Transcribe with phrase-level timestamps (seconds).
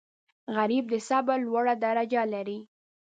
[0.55, 2.59] غریب د صبر لوړه درجه لري